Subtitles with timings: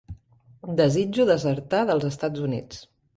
[0.79, 2.81] Desitjo desertar dels Estats Units.